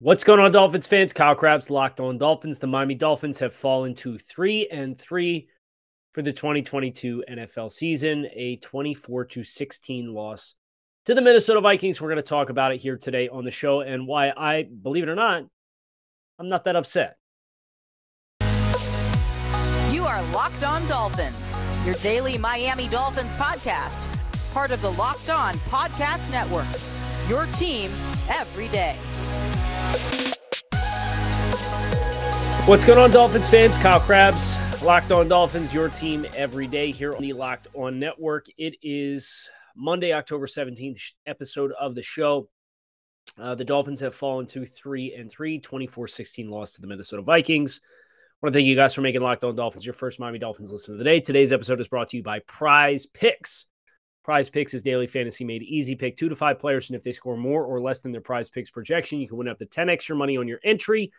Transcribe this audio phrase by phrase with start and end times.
[0.00, 1.14] What's going on, Dolphins fans?
[1.14, 2.58] Kyle Crabbs locked on Dolphins.
[2.58, 5.48] The Miami Dolphins have fallen to three and three
[6.12, 10.54] for the 2022 NFL season, a 24 to 16 loss
[11.06, 11.98] to the Minnesota Vikings.
[11.98, 15.02] We're going to talk about it here today on the show and why I, believe
[15.02, 15.44] it or not,
[16.38, 17.16] I'm not that upset.
[19.90, 21.54] You are Locked On Dolphins,
[21.86, 24.06] your daily Miami Dolphins podcast,
[24.52, 26.66] part of the Locked On Podcast Network.
[27.30, 27.90] Your team
[28.28, 28.94] every day.
[32.66, 33.78] What's going on, Dolphins fans?
[33.78, 38.46] Kyle Crabbs, Locked On Dolphins, your team every day here on the Locked On Network.
[38.58, 42.48] It is Monday, October 17th episode of the show.
[43.38, 47.22] Uh, the Dolphins have fallen to 3 and 3, 24 16 loss to the Minnesota
[47.22, 47.80] Vikings.
[47.84, 50.72] I want to thank you guys for making Locked On Dolphins your first Miami Dolphins
[50.72, 51.20] listen of the day.
[51.20, 53.66] Today's episode is brought to you by Prize Picks.
[54.26, 55.94] Prize Picks is daily fantasy made easy.
[55.94, 58.50] Pick two to five players, and if they score more or less than their Prize
[58.50, 61.12] Picks projection, you can win up to 10 extra money on your entry.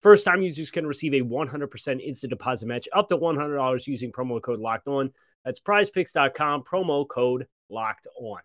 [0.00, 4.40] First time users can receive a 100% instant deposit match up to $100 using promo
[4.40, 5.12] code locked on.
[5.44, 8.40] That's prizepicks.com, promo code locked on.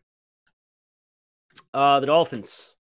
[1.73, 2.75] Uh, the Dolphins,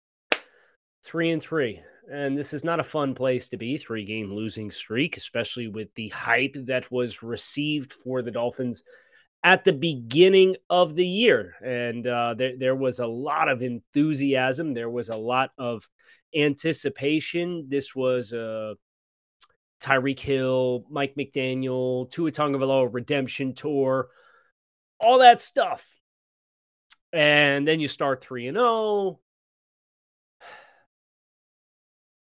[1.03, 1.83] three and three.
[2.09, 5.93] And this is not a fun place to be, three game losing streak, especially with
[5.97, 8.85] the hype that was received for the Dolphins
[9.45, 11.55] at the beginning of the year.
[11.63, 14.73] And uh, there, there was a lot of enthusiasm.
[14.73, 15.87] There was a lot of
[16.35, 17.67] anticipation.
[17.69, 18.77] This was a
[19.83, 24.09] Tyreek Hill, Mike McDaniel, Tua Tagovailoa redemption tour,
[24.99, 25.87] all that stuff.
[27.13, 29.21] And then you start 3 and 0.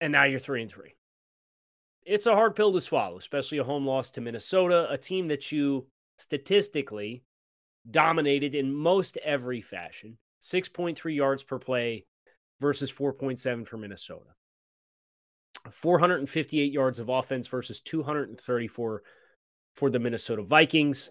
[0.01, 0.91] And now you're 3 and 3.
[2.03, 5.51] It's a hard pill to swallow, especially a home loss to Minnesota, a team that
[5.51, 5.87] you
[6.17, 7.23] statistically
[7.89, 10.17] dominated in most every fashion.
[10.41, 12.05] 6.3 yards per play
[12.59, 14.35] versus 4.7 for Minnesota.
[15.71, 19.03] 458 yards of offense versus 234
[19.75, 21.09] for the Minnesota Vikings.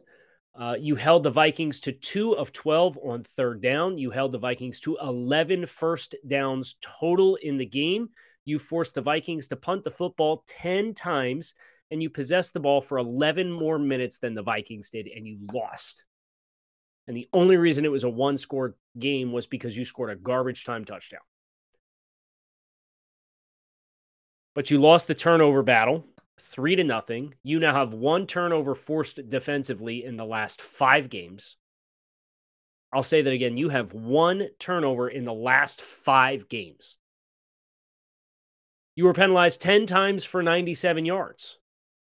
[0.59, 3.99] Uh, you held the Vikings to two of 12 on third down.
[3.99, 8.11] You held the Vikings to 11 first downs total in the game.
[8.45, 11.55] You forced the Vikings to punt the football 10 times,
[11.95, 15.39] and you possessed the ball for 11 more minutes than the Vikings did, and you
[15.55, 16.05] lost.
[17.07, 20.17] And the only reason it was a one score game was because you scored a
[20.17, 21.21] garbage time touchdown.
[24.55, 26.05] but you lost the turnover battle
[26.41, 27.35] three to nothing.
[27.43, 31.57] You now have one turnover forced defensively in the last five games.
[32.93, 33.57] I'll say that again.
[33.57, 36.97] You have one turnover in the last five games.
[38.97, 41.59] You were penalized 10 times for 97 yards.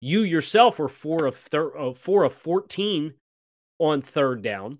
[0.04, 3.14] You yourself were four of, thir- uh, four of 14
[3.78, 4.78] on third down.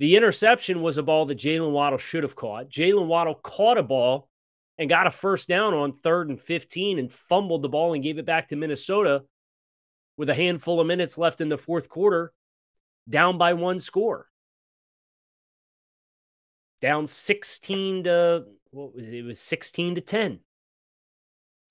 [0.00, 2.68] The interception was a ball that Jaylen Waddle should have caught.
[2.68, 4.28] Jaylen Waddle caught a ball
[4.76, 8.18] and got a first down on third and 15 and fumbled the ball and gave
[8.18, 9.22] it back to Minnesota
[10.16, 12.32] with a handful of minutes left in the fourth quarter,
[13.08, 14.28] down by one score.
[16.82, 19.14] Down 16 to what was it?
[19.14, 20.40] it was 16 to 10.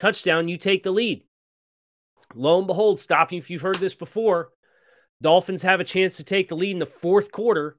[0.00, 1.25] Touchdown, you take the lead.
[2.36, 4.50] Lo and behold, stopping if you've heard this before,
[5.22, 7.78] Dolphins have a chance to take the lead in the fourth quarter.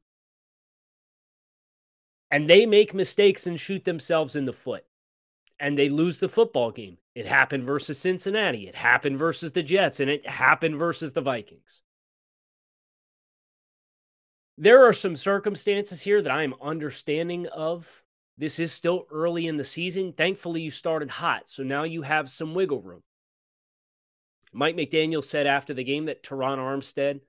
[2.31, 4.84] And they make mistakes and shoot themselves in the foot
[5.59, 6.97] and they lose the football game.
[7.16, 8.68] It happened versus Cincinnati.
[8.68, 11.81] It happened versus the Jets, and it happened versus the Vikings.
[14.57, 18.03] There are some circumstances here that I am understanding of.
[18.38, 20.13] This is still early in the season.
[20.13, 23.01] Thankfully, you started hot, so now you have some wiggle room.
[24.57, 27.19] Mike McDaniel said after the game that Terron Armstead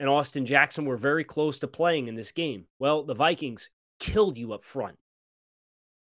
[0.00, 2.64] and Austin Jackson were very close to playing in this game.
[2.80, 3.68] Well, the Vikings
[4.00, 4.98] killed you up front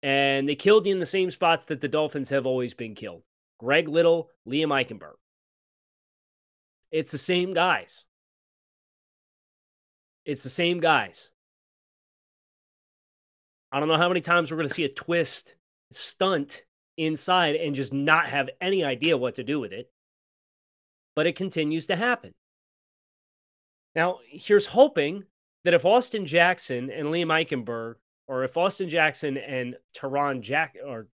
[0.03, 3.23] and they killed you in the same spots that the Dolphins have always been killed.
[3.59, 5.15] Greg Little, Liam Eichenberg.
[6.91, 8.05] It's the same guys.
[10.25, 11.31] It's the same guys.
[13.71, 15.55] I don't know how many times we're going to see a twist
[15.91, 16.65] stunt
[16.97, 19.89] inside and just not have any idea what to do with it.
[21.15, 22.33] But it continues to happen.
[23.95, 25.23] Now, here's hoping
[25.63, 27.95] that if Austin Jackson and Liam Eichenberg
[28.27, 31.07] or if Austin Jackson and Terron Jack or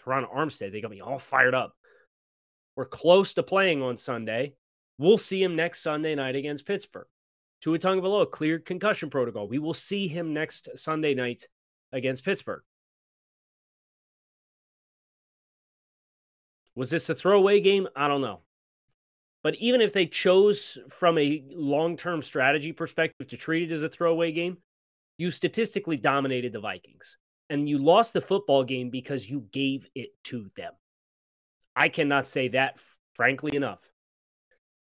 [0.00, 1.74] Terron Armstead, they got me all fired up.
[2.76, 4.54] We're close to playing on Sunday.
[4.98, 7.06] We'll see him next Sunday night against Pittsburgh.
[7.60, 9.48] Tua Tagovailoa cleared concussion protocol.
[9.48, 11.48] We will see him next Sunday night
[11.92, 12.62] against Pittsburgh.
[16.74, 17.88] Was this a throwaway game?
[17.96, 18.40] I don't know.
[19.46, 23.84] But even if they chose from a long term strategy perspective to treat it as
[23.84, 24.56] a throwaway game,
[25.18, 27.16] you statistically dominated the Vikings.
[27.48, 30.72] and you lost the football game because you gave it to them.
[31.76, 32.80] I cannot say that
[33.14, 33.88] frankly enough.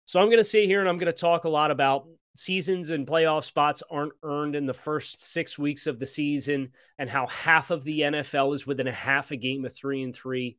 [0.06, 2.88] So I'm going to sit here and I'm going to talk a lot about seasons
[2.88, 7.26] and playoff spots aren't earned in the first six weeks of the season and how
[7.26, 10.56] half of the NFL is within a half a game of three and three.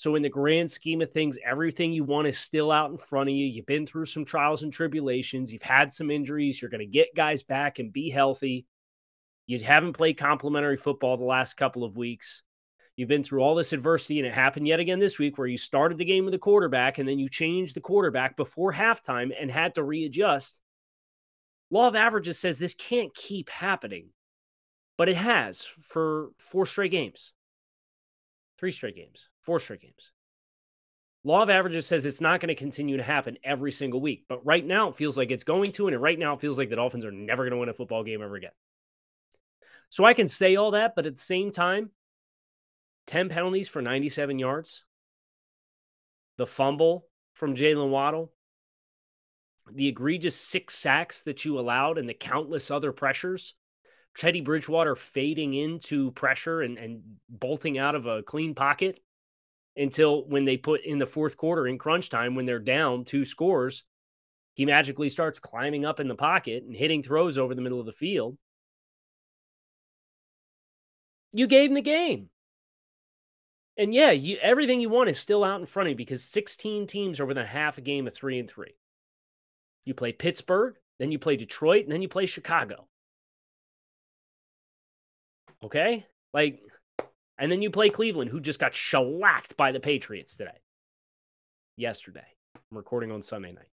[0.00, 3.28] So, in the grand scheme of things, everything you want is still out in front
[3.28, 3.44] of you.
[3.44, 5.52] You've been through some trials and tribulations.
[5.52, 6.62] You've had some injuries.
[6.62, 8.64] You're going to get guys back and be healthy.
[9.46, 12.42] You haven't played complementary football the last couple of weeks.
[12.96, 15.58] You've been through all this adversity, and it happened yet again this week where you
[15.58, 19.50] started the game with a quarterback and then you changed the quarterback before halftime and
[19.50, 20.62] had to readjust.
[21.70, 24.08] Law of averages says this can't keep happening,
[24.96, 27.34] but it has for four straight games,
[28.58, 30.12] three straight games, four straight games.
[31.22, 34.44] Law of averages says it's not going to continue to happen every single week, but
[34.44, 36.76] right now it feels like it's going to, and right now it feels like the
[36.76, 38.52] Dolphins are never going to win a football game ever again.
[39.90, 41.90] So I can say all that, but at the same time,
[43.08, 44.84] 10 penalties for 97 yards,
[46.38, 48.32] the fumble from Jaylen Waddle,
[49.70, 53.54] the egregious six sacks that you allowed, and the countless other pressures.
[54.16, 59.00] Teddy Bridgewater fading into pressure and, and bolting out of a clean pocket
[59.76, 63.24] until when they put in the fourth quarter in crunch time, when they're down two
[63.24, 63.84] scores,
[64.54, 67.86] he magically starts climbing up in the pocket and hitting throws over the middle of
[67.86, 68.36] the field.
[71.32, 72.28] You gave him the game.
[73.76, 76.86] And yeah, you, everything you want is still out in front of you because 16
[76.86, 78.74] teams are within half a game of three and three.
[79.86, 82.86] You play Pittsburgh, then you play Detroit, and then you play Chicago.
[85.64, 86.06] Okay?
[86.34, 86.60] Like,
[87.40, 90.60] and then you play Cleveland, who just got shellacked by the Patriots today.
[91.76, 92.26] Yesterday.
[92.54, 93.70] I'm recording on Sunday night.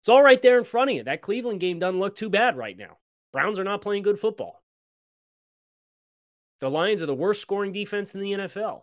[0.00, 1.04] It's all right there in front of you.
[1.04, 2.96] That Cleveland game doesn't look too bad right now.
[3.30, 4.62] Browns are not playing good football.
[6.60, 8.82] The Lions are the worst scoring defense in the NFL.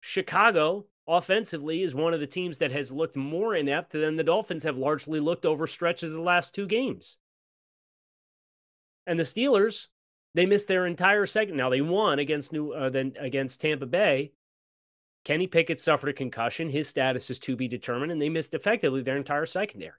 [0.00, 4.64] Chicago, offensively, is one of the teams that has looked more inept than the Dolphins
[4.64, 7.16] have largely looked over stretches of the last two games.
[9.06, 9.86] And the Steelers,
[10.36, 11.56] they missed their entire second.
[11.56, 14.32] Now they won against New uh, then against Tampa Bay.
[15.24, 16.68] Kenny Pickett suffered a concussion.
[16.68, 19.98] His status is to be determined, and they missed effectively their entire secondary.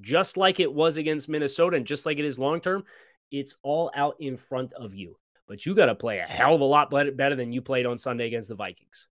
[0.00, 2.84] Just like it was against Minnesota, and just like it is long term,
[3.30, 5.16] it's all out in front of you
[5.46, 7.98] but you got to play a hell of a lot better than you played on
[7.98, 9.08] Sunday against the Vikings.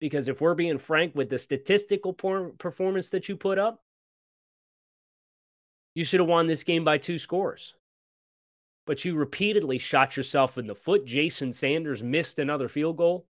[0.00, 3.82] Because if we're being frank with the statistical performance that you put up,
[5.94, 7.74] you should have won this game by two scores.
[8.88, 11.04] But you repeatedly shot yourself in the foot.
[11.04, 13.26] Jason Sanders missed another field goal.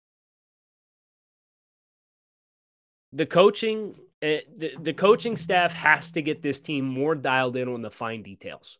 [3.12, 7.66] The coaching, uh, the, the coaching staff has to get this team more dialed in
[7.66, 8.78] on the fine details.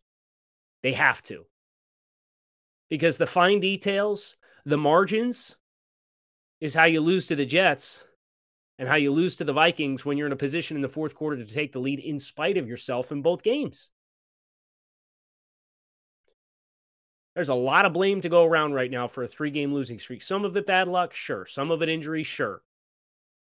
[0.81, 1.45] They have to
[2.89, 5.57] because the fine details, the margins,
[6.61, 8.05] is how you lose to the Jets
[8.77, 11.13] and how you lose to the Vikings when you're in a position in the fourth
[11.13, 13.89] quarter to take the lead in spite of yourself in both games.
[17.39, 19.97] There's a lot of blame to go around right now for a three game losing
[19.97, 20.21] streak.
[20.23, 21.45] Some of it bad luck, sure.
[21.45, 22.61] Some of it injury, sure.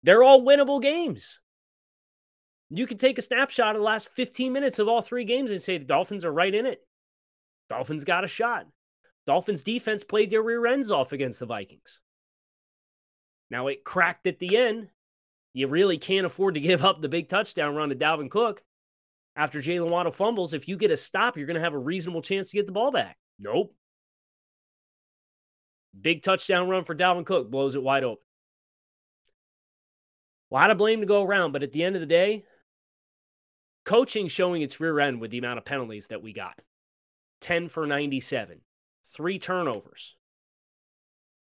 [0.05, 1.41] They're all winnable games.
[2.69, 5.61] You could take a snapshot of the last 15 minutes of all three games and
[5.61, 6.87] say the Dolphins are right in it.
[7.69, 8.69] Dolphins got a shot.
[9.27, 11.99] Dolphins defense played their rear ends off against the Vikings.
[13.51, 14.89] Now it cracked at the end.
[15.53, 18.63] You really can't afford to give up the big touchdown run to Dalvin Cook
[19.35, 20.55] after Jaylen Waddle fumbles.
[20.55, 22.73] If you get a stop, you're going to have a reasonable chance to get the
[22.73, 23.17] ball back.
[23.41, 23.75] Nope.
[25.99, 28.23] Big touchdown run for Dalvin Cook blows it wide open.
[30.51, 32.45] A lot of blame to go around, but at the end of the day,
[33.85, 36.61] coaching showing its rear end with the amount of penalties that we got
[37.41, 38.61] 10 for 97
[39.13, 40.17] three turnovers.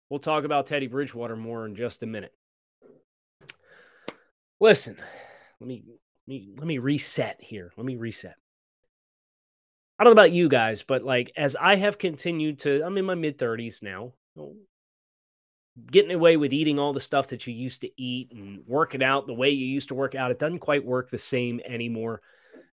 [0.09, 2.33] We'll talk about Teddy Bridgewater more in just a minute.
[4.59, 4.97] Listen,
[5.59, 5.83] let me
[6.27, 7.71] let me let me reset here.
[7.77, 8.35] Let me reset.
[9.97, 13.05] I don't know about you guys, but like as I have continued to, I'm in
[13.05, 14.13] my mid 30s now,
[15.91, 19.27] getting away with eating all the stuff that you used to eat and working out
[19.27, 22.21] the way you used to work out, it doesn't quite work the same anymore.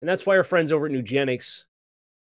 [0.01, 1.63] And that's why our friends over at Nugenix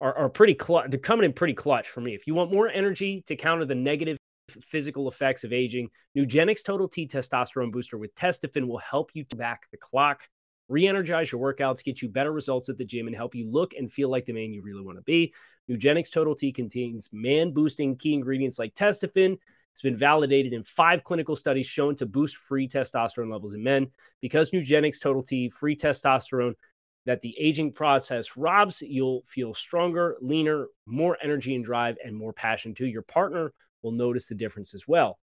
[0.02, 0.90] are, are pretty clutch.
[0.90, 2.14] They're coming in pretty clutch for me.
[2.14, 4.18] If you want more energy to counter the negative
[4.50, 9.68] physical effects of aging, Nugenix Total T Testosterone Booster with Testofen will help you back
[9.72, 10.24] the clock,
[10.68, 13.92] re-energize your workouts, get you better results at the gym, and help you look and
[13.92, 15.34] feel like the man you really want to be.
[15.70, 19.38] Nugenix Total T contains man-boosting key ingredients like Testofen.
[19.72, 23.88] It's been validated in five clinical studies shown to boost free testosterone levels in men.
[24.22, 26.54] Because Nugenix Total T, free testosterone
[27.06, 32.34] that the aging process robs, you'll feel stronger, leaner, more energy and drive, and more
[32.34, 32.88] passion too.
[32.88, 33.54] Your partner
[33.84, 35.20] will notice the difference as well.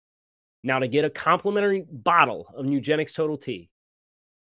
[0.65, 3.71] Now, to get a complimentary bottle of Nugenix Total T,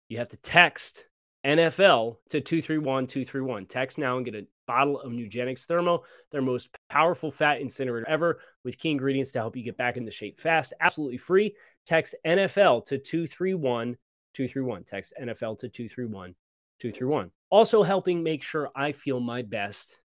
[0.09, 1.07] you have to text
[1.45, 3.67] NFL to 231 231.
[3.67, 8.41] Text now and get a bottle of Nugenix Thermo, their most powerful fat incinerator ever,
[8.65, 10.73] with key ingredients to help you get back into shape fast.
[10.81, 11.55] Absolutely free.
[11.87, 13.97] Text NFL to 231
[14.33, 14.85] 231.
[14.85, 16.35] Text NFL to 231
[16.81, 17.31] 231.
[17.51, 20.01] Also helping make sure I feel my best.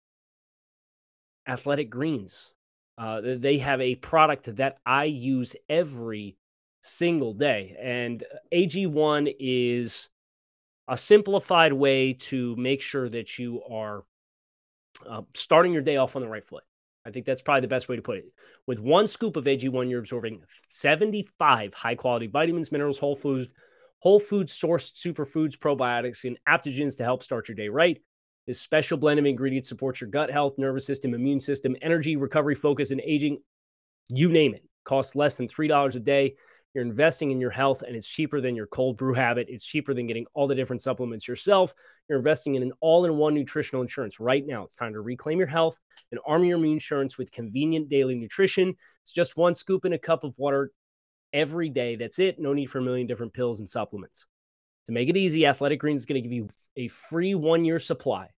[1.48, 2.51] Athletic Greens.
[2.98, 6.38] Uh, they have a product that I use every
[6.82, 7.76] single day.
[7.80, 10.10] And AG1 is
[10.88, 14.04] a simplified way to make sure that you are
[15.08, 16.64] uh, starting your day off on the right foot.
[17.06, 18.26] I think that's probably the best way to put it.
[18.68, 23.48] With one scoop of AG1, you're absorbing 75 high quality vitamins, minerals, whole foods,
[24.00, 28.02] whole food sourced superfoods, probiotics, and adaptogens to help start your day right.
[28.48, 32.56] This special blend of ingredients supports your gut health, nervous system, immune system, energy, recovery,
[32.56, 33.38] focus, and aging.
[34.08, 34.64] You name it.
[34.86, 36.36] Costs less than $3 a day.
[36.74, 39.48] You're investing in your health, and it's cheaper than your cold brew habit.
[39.50, 41.74] It's cheaper than getting all the different supplements yourself.
[42.08, 44.64] You're investing in an all in one nutritional insurance right now.
[44.64, 45.80] It's time to reclaim your health
[46.12, 48.76] and arm your immune insurance with convenient daily nutrition.
[49.02, 50.72] It's just one scoop in a cup of water
[51.34, 51.96] every day.
[51.96, 52.40] That's it.
[52.40, 54.26] No need for a million different pills and supplements.
[54.86, 57.80] To make it easy, Athletic Greens is going to give you a free one year
[57.80, 58.30] supply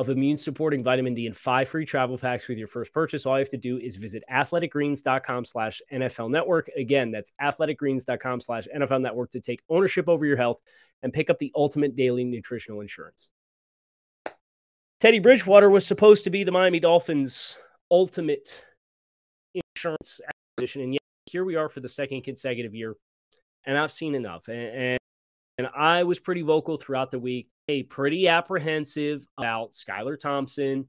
[0.00, 3.26] of immune supporting vitamin D and five free travel packs with your first purchase.
[3.26, 6.70] All you have to do is visit athleticgreens.com slash NFL network.
[6.74, 10.58] Again, that's athleticgreens.com slash NFL network to take ownership over your health
[11.02, 13.28] and pick up the ultimate daily nutritional insurance.
[15.00, 17.56] Teddy Bridgewater was supposed to be the Miami Dolphins'
[17.90, 18.64] ultimate
[19.54, 20.22] insurance
[20.56, 20.80] acquisition.
[20.80, 22.96] And yet here we are for the second consecutive year.
[23.66, 24.48] And I've seen enough.
[24.48, 24.98] And, and,
[25.58, 27.48] and I was pretty vocal throughout the week
[27.82, 30.86] pretty apprehensive about Skylar Thompson.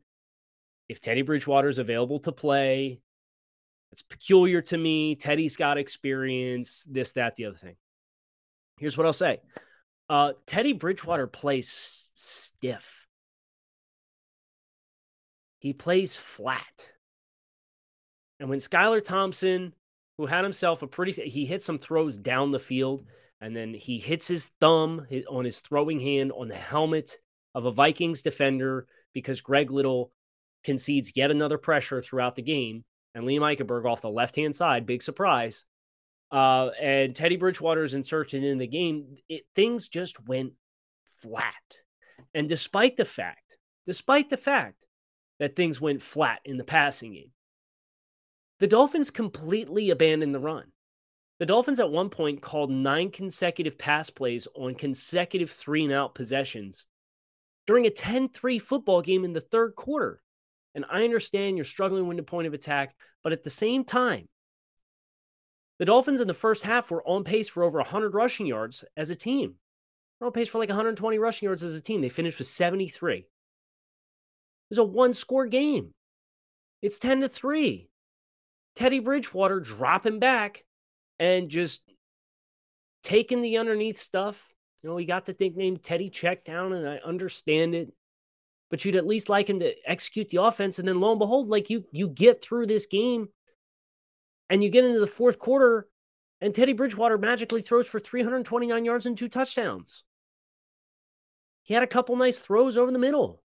[0.89, 3.01] If Teddy Bridgewater is available to play,
[3.91, 5.15] it's peculiar to me.
[5.15, 7.75] Teddy's got experience, this, that, the other thing.
[8.79, 9.39] Here's what I'll say
[10.09, 13.07] uh, Teddy Bridgewater plays stiff,
[15.59, 16.89] he plays flat.
[18.39, 19.73] And when Skylar Thompson,
[20.17, 23.05] who had himself a pretty, he hit some throws down the field
[23.41, 27.17] and then he hits his thumb on his throwing hand on the helmet
[27.55, 30.11] of a Vikings defender because Greg Little
[30.63, 32.85] concedes yet another pressure throughout the game.
[33.13, 35.65] And Liam Eichenberg off the left hand side, big surprise.
[36.31, 39.17] Uh, and Teddy Bridgewater is inserted in the game.
[39.27, 40.53] It, things just went
[41.21, 41.53] flat.
[42.33, 44.85] And despite the fact, despite the fact
[45.39, 47.31] that things went flat in the passing game,
[48.59, 50.70] the Dolphins completely abandoned the run.
[51.41, 56.13] The Dolphins at one point called nine consecutive pass plays on consecutive three and out
[56.13, 56.85] possessions
[57.65, 60.21] during a 10 3 football game in the third quarter.
[60.75, 62.93] And I understand you're struggling with the point of attack,
[63.23, 64.27] but at the same time,
[65.79, 69.09] the Dolphins in the first half were on pace for over 100 rushing yards as
[69.09, 69.55] a team.
[70.19, 72.01] They're on pace for like 120 rushing yards as a team.
[72.01, 73.17] They finished with 73.
[73.17, 73.25] It
[74.69, 75.95] was a one score game.
[76.83, 77.89] It's 10 to 3.
[78.75, 80.65] Teddy Bridgewater dropping back
[81.21, 81.83] and just
[83.03, 84.43] taking the underneath stuff.
[84.81, 87.93] You know, he got the nickname Teddy check down, and I understand it.
[88.71, 90.79] But you'd at least like him to execute the offense.
[90.79, 93.29] And then lo and behold, like you you get through this game
[94.49, 95.87] and you get into the fourth quarter,
[96.41, 100.03] and Teddy Bridgewater magically throws for 329 yards and two touchdowns.
[101.61, 103.40] He had a couple nice throws over the middle.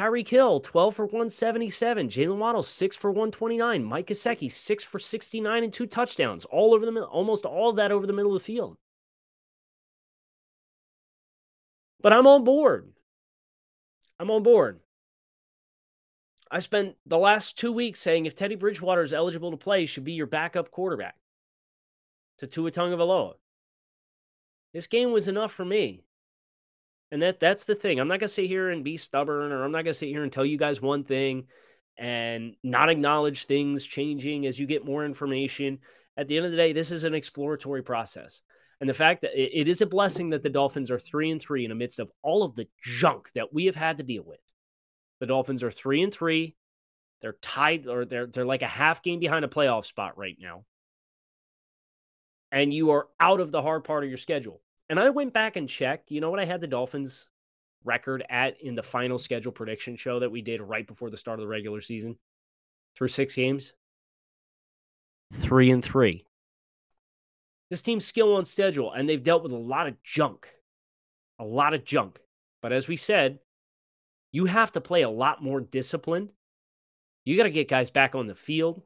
[0.00, 2.08] Tyreek Hill, 12 for 177.
[2.08, 3.84] Jaylen Waddle, 6 for 129.
[3.84, 6.46] Mike Gesicki, 6 for 69 and two touchdowns.
[6.46, 8.78] All over the middle, almost all that over the middle of the field.
[12.00, 12.92] But I'm on board.
[14.18, 14.80] I'm on board.
[16.50, 20.04] I spent the last two weeks saying if Teddy Bridgewater is eligible to play, should
[20.04, 21.14] be your backup quarterback
[22.38, 23.34] to Tua Tagovailoa.
[24.72, 26.04] This game was enough for me.
[27.12, 27.98] And that that's the thing.
[27.98, 30.32] I'm not gonna sit here and be stubborn, or I'm not gonna sit here and
[30.32, 31.46] tell you guys one thing
[31.98, 35.78] and not acknowledge things changing as you get more information.
[36.16, 38.42] At the end of the day, this is an exploratory process.
[38.80, 41.64] And the fact that it is a blessing that the Dolphins are three and three
[41.64, 44.40] in the midst of all of the junk that we have had to deal with.
[45.20, 46.56] The Dolphins are three and three.
[47.20, 50.64] They're tied, or they're they're like a half game behind a playoff spot right now.
[52.50, 54.62] And you are out of the hard part of your schedule.
[54.90, 56.10] And I went back and checked.
[56.10, 57.28] You know what I had the Dolphins
[57.84, 61.38] record at in the final schedule prediction show that we did right before the start
[61.38, 62.18] of the regular season
[62.96, 63.72] through six games?
[65.32, 66.26] Three and three.
[67.70, 70.48] This team's skill on schedule, and they've dealt with a lot of junk.
[71.38, 72.18] a lot of junk.
[72.60, 73.38] But as we said,
[74.32, 76.30] you have to play a lot more disciplined.
[77.24, 78.82] You got to get guys back on the field.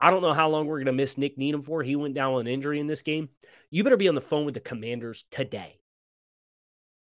[0.00, 1.82] I don't know how long we're going to miss Nik Needham for.
[1.82, 3.28] He went down with an injury in this game.
[3.70, 5.78] You better be on the phone with the commanders today.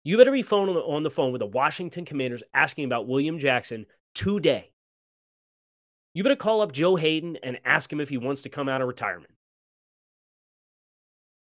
[0.05, 3.87] You better be phone on the phone with the Washington Commanders asking about William Jackson
[4.15, 4.73] today.
[6.13, 8.83] You better call up Joe Haden and ask him if he wants to come out
[8.83, 9.33] of retirement.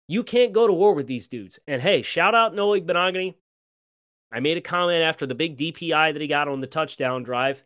[0.09, 1.61] You can't go to war with these dudes.
[1.69, 3.35] And hey, shout out Noah Igbinoghene.
[4.33, 7.63] I made a comment after the big DPI that he got on the touchdown drive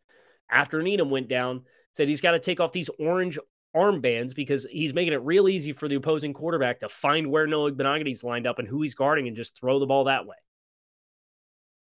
[0.51, 3.39] after Needham went down, said he's got to take off these orange
[3.75, 7.73] armbands because he's making it real easy for the opposing quarterback to find where Noah
[7.73, 10.37] Igbinoghene's lined up and who he's guarding and just throw the ball that way.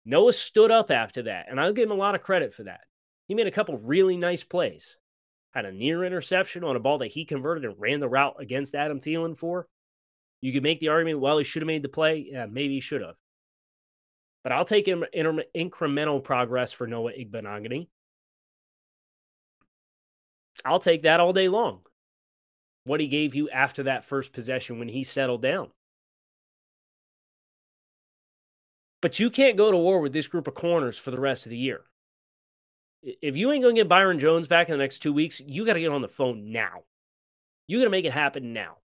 [0.05, 2.81] Noah stood up after that, and I'll give him a lot of credit for that.
[3.27, 4.97] He made a couple really nice plays.
[5.53, 8.73] Had a near interception on a ball that he converted and ran the route against
[8.73, 9.67] Adam Thielen for.
[10.41, 12.27] You could make the argument, well, he should have made the play.
[12.31, 13.15] Yeah, maybe he should have.
[14.43, 17.87] But I'll take him incremental progress for Noah Igbinoghene.
[20.65, 21.81] I'll take that all day long.
[22.83, 25.69] What he gave you after that first possession when he settled down.
[29.01, 31.49] But you can't go to war with this group of corners for the rest of
[31.49, 31.81] the year.
[33.03, 35.65] If you ain't going to get Byron Jones back in the next two weeks, you
[35.65, 36.83] got to get on the phone now.
[37.67, 38.77] You got to make it happen now.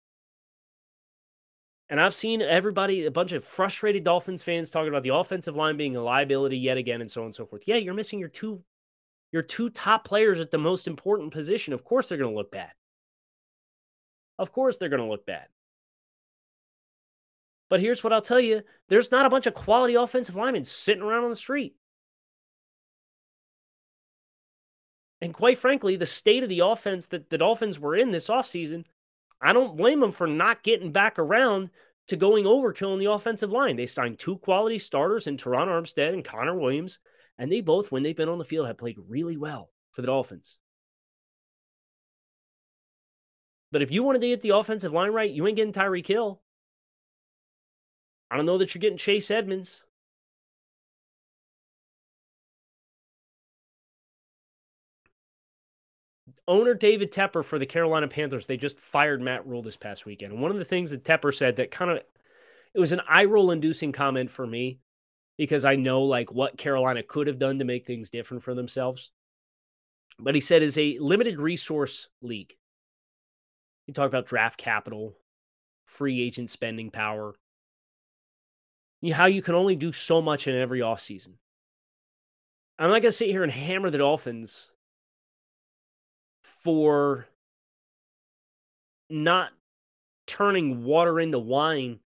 [1.90, 5.78] And I've seen everybody, a bunch of frustrated Dolphins fans talking about the offensive line
[5.78, 7.64] being a liability yet again and so on and so forth.
[7.68, 8.64] Yeah, you're missing your two
[9.36, 11.74] your two top players at the most important position.
[11.74, 12.72] Of course they're going to look bad.
[14.40, 15.48] Of course they're going to look bad.
[17.70, 21.04] But here's what I'll tell you there's not a bunch of quality offensive linemen sitting
[21.04, 21.76] around on the street.
[25.20, 28.86] And quite frankly, the state of the offense that the Dolphins were in this offseason,
[29.42, 31.72] I don't blame them for not getting back around
[32.08, 33.76] to going overkill in the offensive line.
[33.76, 37.00] They signed two quality starters in Terron Armstead and Connor Williams.
[37.38, 40.08] And they both, when they've been on the field, have played really well for the
[40.08, 40.58] Dolphins.
[43.72, 46.42] But if you wanted to get the offensive line right, you ain't getting Tyreek Hill.
[48.32, 49.84] I don't know that you're getting Chase Edmonds.
[56.48, 60.32] Owner David Tepper for the Carolina Panthers, they just fired Matt Rhule this past weekend.
[60.32, 63.26] And one of the things that Tepper said that kind of it was an eye
[63.26, 64.80] roll inducing comment for me
[65.38, 69.12] because I know like what Carolina could have done to make things different for themselves.
[70.18, 72.56] But he said is a limited resource league.
[73.86, 75.16] He talked about draft capital,
[75.86, 77.36] free agent spending power,
[79.14, 81.34] how you can only do so much in every offseason.
[82.80, 84.70] I'm not going to sit here and hammer the Dolphins
[86.44, 87.28] for
[89.10, 89.52] not
[90.28, 92.00] turning water into wine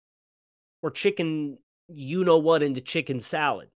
[0.82, 1.58] or chicken
[1.88, 3.70] you know what into chicken salad.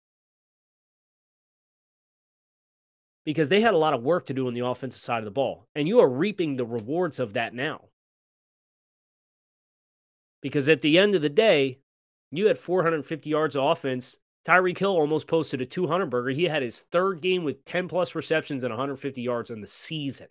[3.25, 5.31] Because they had a lot of work to do on the offensive side of the
[5.31, 5.67] ball.
[5.75, 7.83] And you are reaping the rewards of that now.
[10.41, 11.79] Because at the end of the day,
[12.31, 14.19] you had 450 yards of offense.
[14.47, 16.31] Tyreek Hill almost posted a 200 burger.
[16.31, 20.29] He had his third game with 10 plus receptions and 150 yards in the season.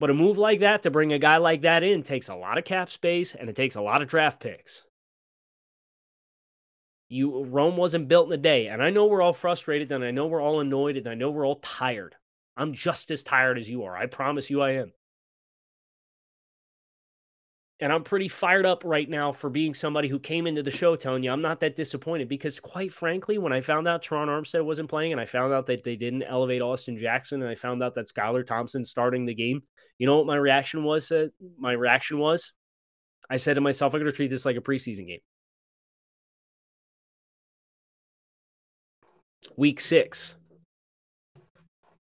[0.00, 2.58] But a move like that to bring a guy like that in takes a lot
[2.58, 4.84] of cap space and it takes a lot of draft picks.
[7.08, 10.10] You Rome wasn't built in a day, and I know we're all frustrated, and I
[10.10, 12.16] know we're all annoyed, and I know we're all tired.
[12.54, 13.96] I'm just as tired as you are.
[13.96, 14.92] I promise you I am.
[17.80, 20.96] And I'm pretty fired up right now for being somebody who came into the show
[20.96, 24.64] telling you I'm not that disappointed because, quite frankly, when I found out Terron Armstead
[24.64, 27.82] wasn't playing and I found out that they didn't elevate Austin Jackson and I found
[27.82, 29.62] out that Skylar Thompson starting the game,
[29.98, 31.12] you know what my reaction was?
[31.12, 32.52] Uh, my reaction was
[33.30, 35.20] I said to myself, I'm going to treat this like a preseason game.
[39.56, 40.36] Week six.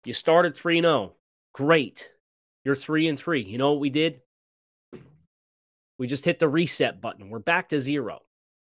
[0.04, 1.14] You started 3 0.
[1.52, 2.10] Great.
[2.64, 3.42] You're 3 and 3.
[3.42, 4.20] You know what we did?
[6.02, 7.30] We just hit the reset button.
[7.30, 8.22] We're back to zero.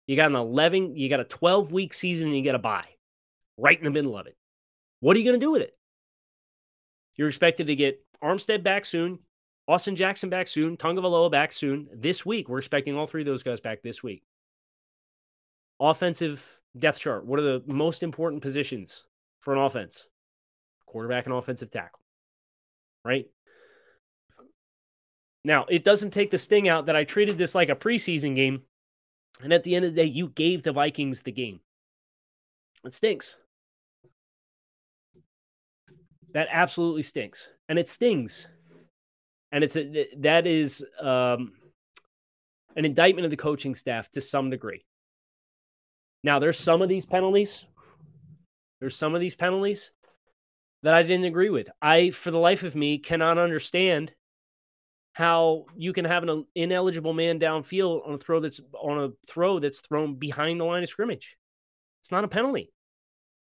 [0.07, 2.89] You got an 11, you got a 12 week season and you get a bye
[3.59, 4.35] right in the middle of it.
[5.01, 5.77] What are you going to do with it?
[7.17, 9.19] You're expected to get Armstead back soon,
[9.69, 11.89] Austin Jackson back soon, Tagovailoa back soon.
[11.95, 14.23] This week, we're expecting all three of those guys back this week.
[15.79, 17.27] Offensive depth chart.
[17.27, 19.05] What are the most important positions
[19.41, 20.07] for an offense?
[20.87, 22.01] Quarterback and offensive tackle.
[23.05, 23.27] Right?
[25.49, 28.65] Now, it doesn't take the sting out that I treated this like a preseason game.
[29.43, 31.61] And at the end of the day, you gave the Vikings the game.
[32.85, 33.39] It stinks.
[36.35, 37.49] That absolutely stinks.
[37.71, 38.47] And it stings.
[39.51, 41.55] And it's a, that is um
[42.77, 44.85] an indictment of the coaching staff to some degree.
[46.23, 47.65] Now, there's some of these penalties.
[48.81, 49.93] There's some of these penalties
[50.83, 51.71] that I didn't agree with.
[51.81, 54.13] I, for the life of me, cannot understand
[55.13, 59.59] how you can have an ineligible man downfield on a throw that's on a throw
[59.59, 61.37] that's thrown behind the line of scrimmage.
[62.01, 62.73] It's not a penalty.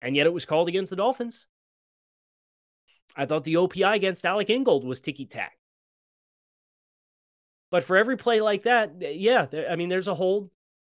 [0.00, 1.46] And yet it was called against the Dolphins.
[3.16, 5.58] I thought the OPI against Alec Ingold was ticky tack.
[7.70, 10.50] But for every play like that, eh, yeah, I mean, there's a hold.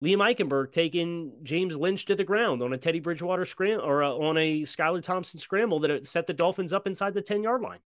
[0.04, 4.10] Liam Eichenberg taking James Lynch to the ground on a Teddy Bridgewater scramble or a,
[4.10, 7.80] on a Skylar Thompson scramble that set the Dolphins up inside the 10 yard line.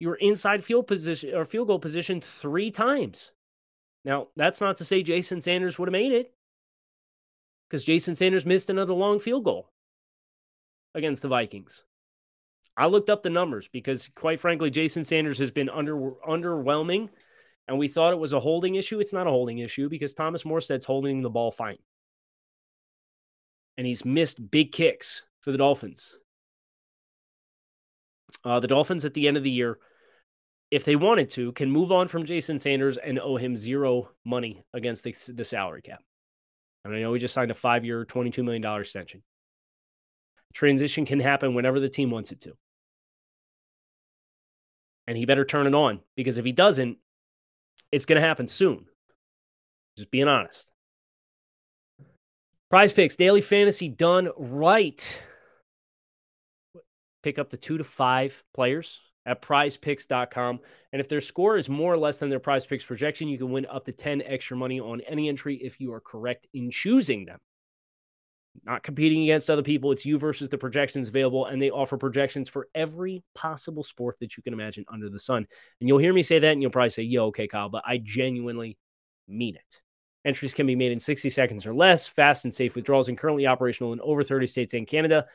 [0.00, 3.32] You were inside field position or field goal position three times.
[4.04, 6.34] Now, that's not to say Jason Sanders would have made it
[7.68, 9.70] because Jason Sanders missed another long field goal
[10.94, 11.84] against the Vikings.
[12.76, 15.96] I looked up the numbers because, quite frankly, Jason Sanders has been under
[16.28, 17.08] underwhelming,
[17.68, 19.00] and we thought it was a holding issue.
[19.00, 21.78] It's not a holding issue because Thomas Morstead's holding the ball fine,
[23.78, 26.16] and he's missed big kicks for the Dolphins.
[28.42, 29.78] Uh, the Dolphins at the end of the year,
[30.70, 34.64] if they wanted to, can move on from Jason Sanders and owe him zero money
[34.72, 36.02] against the, the salary cap.
[36.84, 39.22] And I know he just signed a five year, $22 million extension.
[40.52, 42.54] Transition can happen whenever the team wants it to
[45.06, 46.98] and he better turn it on because if he doesn't,
[47.92, 48.86] it's going to happen soon.
[49.96, 50.72] Just being honest.
[52.70, 55.22] Prize picks, daily fantasy done right.
[57.24, 60.60] Pick up the two to five players at prizepicks.com.
[60.92, 63.50] And if their score is more or less than their prize picks projection, you can
[63.50, 67.24] win up to 10 extra money on any entry if you are correct in choosing
[67.24, 67.40] them
[68.64, 69.90] not competing against other people.
[69.92, 74.36] It's you versus the projections available, and they offer projections for every possible sport that
[74.36, 75.46] you can imagine under the sun.
[75.80, 77.98] And you'll hear me say that, and you'll probably say, "Yo, okay, Kyle," but I
[77.98, 78.78] genuinely
[79.26, 79.80] mean it.
[80.24, 83.46] Entries can be made in 60 seconds or less, fast and safe withdrawals, and currently
[83.46, 85.26] operational in over 30 states and Canada.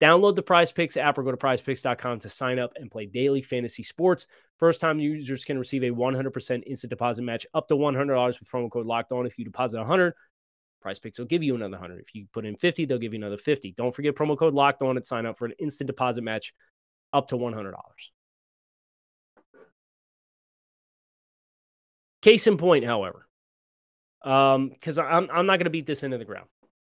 [0.00, 3.40] Download the Prize Picks app or go to prizepicks.com to sign up and play daily
[3.40, 4.26] fantasy sports.
[4.58, 8.70] First time users can receive a 100% instant deposit match up to $100 with promo
[8.70, 9.24] code locked on.
[9.26, 10.12] If you deposit 100,
[10.82, 12.00] Prize Picks will give you another 100.
[12.00, 13.72] If you put in 50, they'll give you another 50.
[13.72, 16.52] Don't forget promo code locked on and sign up for an instant deposit match
[17.14, 17.72] up to $100.
[22.20, 23.26] Case in point, however,
[24.22, 26.48] because um, I'm, I'm not going to beat this into the ground.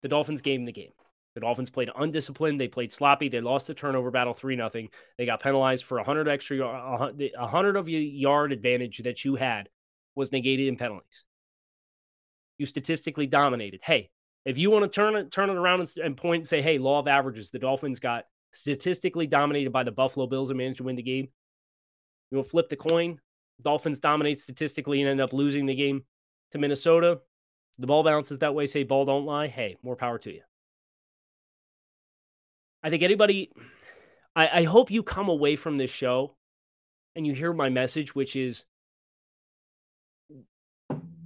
[0.01, 0.91] The Dolphins game the game.
[1.35, 2.59] The Dolphins played undisciplined.
[2.59, 3.29] They played sloppy.
[3.29, 4.71] They lost the turnover battle 3 0.
[5.17, 9.69] They got penalized for 100 extra, 100 of your yard advantage that you had
[10.15, 11.23] was negated in penalties
[12.59, 13.79] you statistically dominated.
[13.83, 14.11] Hey,
[14.45, 16.77] if you want to turn it turn it around and, and point and say, hey,
[16.77, 20.83] law of averages, the Dolphins got statistically dominated by the Buffalo Bills and managed to
[20.83, 21.29] win the game.
[22.29, 23.19] You will flip the coin.
[23.61, 26.03] Dolphins dominate statistically and end up losing the game
[26.51, 27.21] to Minnesota.
[27.79, 28.67] The ball bounces that way.
[28.67, 29.47] Say ball don't lie.
[29.47, 30.41] Hey, more power to you.
[32.83, 33.51] I think anybody.
[34.35, 36.35] I, I hope you come away from this show
[37.15, 38.65] and you hear my message, which is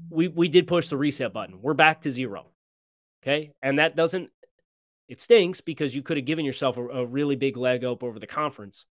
[0.09, 1.61] we we did push the reset button.
[1.61, 2.47] We're back to zero.
[3.21, 3.53] Okay.
[3.61, 4.29] And that doesn't
[5.07, 8.19] it stinks because you could have given yourself a, a really big leg up over
[8.19, 8.85] the conference.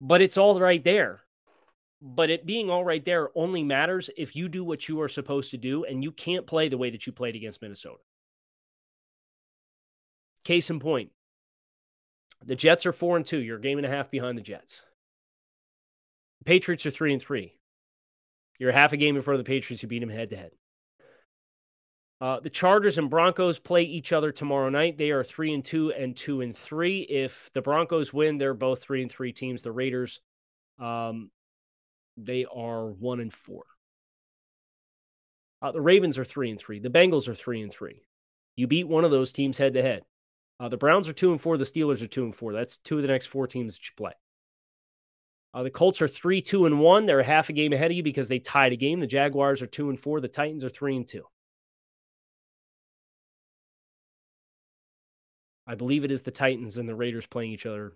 [0.00, 1.20] But it's all right there.
[2.00, 5.52] But it being all right there only matters if you do what you are supposed
[5.52, 8.00] to do and you can't play the way that you played against Minnesota.
[10.44, 11.10] Case in point,
[12.44, 13.38] the Jets are four and two.
[13.38, 14.82] You're a game and a half behind the Jets.
[16.40, 17.54] The Patriots are three and three.
[18.58, 19.82] You're half a game in front of the Patriots.
[19.82, 20.50] You beat them head to head.
[22.20, 24.96] Uh, the Chargers and Broncos play each other tomorrow night.
[24.96, 27.00] They are three and two and two and three.
[27.00, 29.62] If the Broncos win, they're both three and three teams.
[29.62, 30.20] The Raiders,
[30.78, 31.30] um,
[32.16, 33.64] they are one and four.
[35.60, 36.78] Uh, the Ravens are three and three.
[36.78, 38.04] The Bengals are three and three.
[38.54, 40.02] You beat one of those teams head to head.
[40.60, 41.56] Uh, the Browns are two and four.
[41.56, 42.52] The Steelers are two and four.
[42.52, 44.12] That's two of the next four teams that you play.
[45.54, 47.04] Uh, the Colts are three, two, and one.
[47.04, 49.00] They're half a game ahead of you because they tied a game.
[49.00, 50.20] The Jaguars are two and four.
[50.20, 51.24] The Titans are three and two.
[55.66, 57.92] I believe it is the Titans and the Raiders playing each other.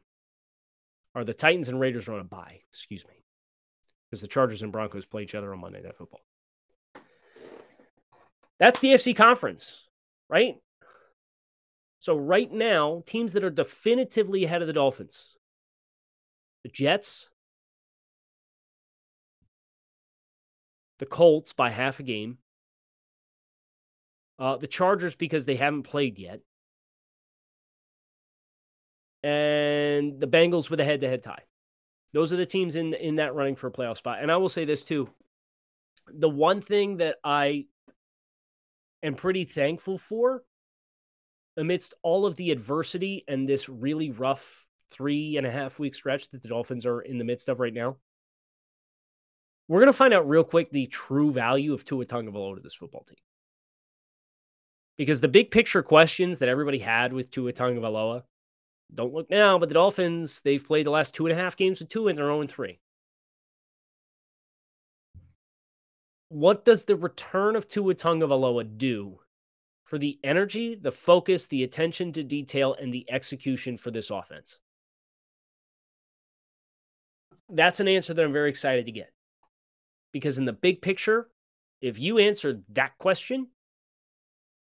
[1.15, 3.15] Or the Titans and Raiders are on a bye, excuse me.
[4.11, 6.21] Because the Chargers and Broncos play each other on Monday Night Football.
[8.59, 9.79] That's the FC conference,
[10.29, 10.57] right?
[12.07, 15.25] So, right now, teams that are definitively ahead of the Dolphins.
[16.63, 17.31] The Jets,
[21.01, 22.39] the Colts by half a game,
[24.39, 26.43] uh, the Chargers because they haven't played yet,
[29.25, 31.43] and the Bengals with a head-to-head tie.
[32.13, 34.19] Those are the teams in in that running for a playoff spot.
[34.23, 35.11] And I will say this too:
[36.07, 37.67] the one thing that I
[39.03, 40.45] am pretty thankful for
[41.57, 46.29] amidst all of the adversity and this really rough three and a half week stretch
[46.31, 47.97] that the Dolphins are in the midst of right now,
[49.69, 52.75] we're going to find out real quick the true value of Tua Tagovailoa to this
[52.75, 53.17] football team.
[54.97, 58.23] Because the big picture questions that everybody had with Tua Tagovailoa,
[58.95, 61.81] don't look now, but the Dolphins, they've played the last two and a half games
[61.81, 62.79] with Tua and they're 0 3.
[66.29, 69.19] What does the return of Tua Tagovailoa do
[69.87, 74.59] for the energy, the focus, the attention to detail, and the execution for this offense?
[77.49, 79.13] That's an answer that I'm very excited to get.
[80.13, 81.29] Because in the big picture,
[81.81, 83.47] if you answer that question,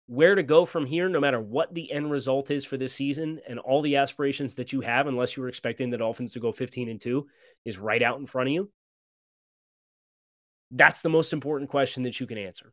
[0.07, 3.41] where to go from here, no matter what the end result is for this season
[3.49, 6.53] and all the aspirations that you have, unless you were expecting the Dolphins to go
[6.53, 7.27] 15 and 2,
[7.65, 8.71] is right out in front of you.
[10.71, 12.73] That's the most important question that you can answer.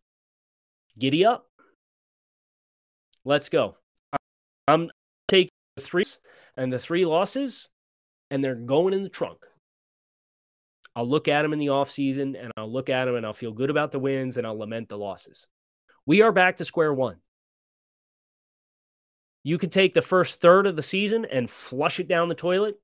[0.97, 1.47] Giddy up.
[3.25, 3.75] Let's go.
[4.67, 4.91] I'm
[5.27, 6.03] taking the three
[6.55, 7.69] and the three losses,
[8.31, 9.45] and they're going in the trunk.
[10.95, 13.51] I'll look at them in the offseason and I'll look at them and I'll feel
[13.51, 15.45] good about the wins and I'll lament the losses.
[16.05, 17.17] We are back to square one.
[19.43, 22.79] You could take the first third of the season and flush it down the toilet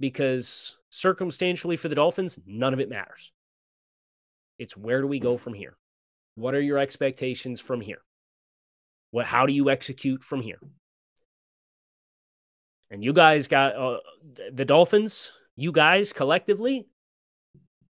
[0.00, 3.30] because circumstantially for the Dolphins, none of it matters.
[4.58, 5.76] It's where do we go from here?
[6.34, 8.02] What are your expectations from here?
[9.16, 10.58] What how do you execute from here?
[12.90, 14.00] And you guys got uh,
[14.52, 16.86] the Dolphins, you guys collectively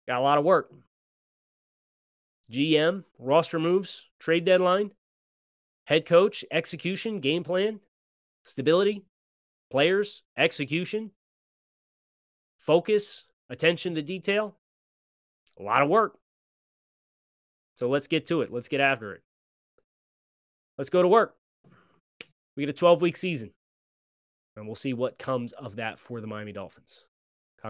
[0.08, 0.72] got a lot of work.
[2.50, 4.92] GM, roster moves, trade deadline,
[5.84, 7.82] head coach, execution, game plan,
[8.46, 9.04] stability,
[9.70, 11.12] players, execution,
[12.56, 14.56] focus, attention to detail.
[15.60, 16.18] A lot of work.
[17.76, 18.54] So let's get to it.
[18.54, 19.24] Let's get after it.
[20.80, 21.36] Let's go to work.
[22.56, 23.52] We get a 12 week season,
[24.56, 27.06] and we'll see what comes of that for the Miami Dolphins.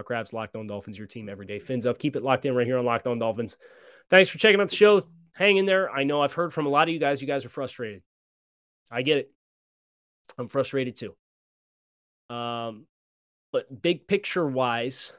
[0.04, 1.58] Crabbs, Locked On Dolphins, your team every day.
[1.58, 1.98] Fins up.
[1.98, 3.56] Keep it locked in right here on Locked On Dolphins.
[4.10, 5.02] Thanks for checking out the show.
[5.34, 5.90] Hang in there.
[5.90, 7.20] I know I've heard from a lot of you guys.
[7.20, 8.02] You guys are frustrated.
[8.92, 9.32] I get it.
[10.38, 11.14] I'm frustrated too.
[12.32, 12.86] Um,
[13.52, 15.12] but big picture wise,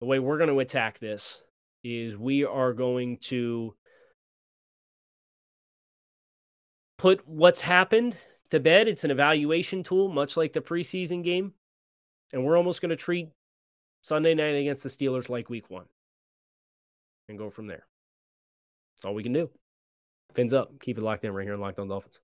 [0.00, 1.40] the way we're going to attack this
[1.82, 3.74] is we are going to
[7.02, 8.16] put what's happened
[8.50, 8.86] to bed.
[8.86, 11.52] It's an evaluation tool, much like the preseason game.
[12.32, 13.28] And we're almost going to treat
[14.02, 15.86] Sunday night against the Steelers like week one
[17.28, 17.84] and go from there.
[18.94, 19.50] That's all we can do.
[20.32, 20.78] Fins up.
[20.80, 22.20] Keep it locked in right here on Locked On Dolphins.